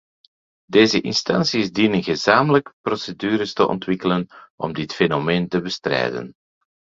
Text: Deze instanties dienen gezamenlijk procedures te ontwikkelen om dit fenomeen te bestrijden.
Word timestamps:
Deze 0.65 1.01
instanties 1.01 1.71
dienen 1.71 2.03
gezamenlijk 2.03 2.73
procedures 2.81 3.53
te 3.53 3.67
ontwikkelen 3.67 4.27
om 4.55 4.73
dit 4.73 4.93
fenomeen 4.93 5.47
te 5.47 5.61
bestrijden. 5.61 6.33